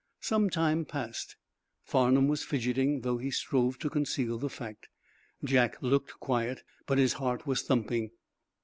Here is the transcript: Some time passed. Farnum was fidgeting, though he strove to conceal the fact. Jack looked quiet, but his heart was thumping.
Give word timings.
Some 0.21 0.49
time 0.49 0.83
passed. 0.83 1.35
Farnum 1.83 2.27
was 2.27 2.43
fidgeting, 2.43 3.01
though 3.01 3.19
he 3.19 3.29
strove 3.29 3.77
to 3.77 3.87
conceal 3.91 4.39
the 4.39 4.49
fact. 4.49 4.89
Jack 5.43 5.79
looked 5.83 6.19
quiet, 6.19 6.63
but 6.87 6.97
his 6.97 7.13
heart 7.21 7.45
was 7.45 7.61
thumping. 7.61 8.09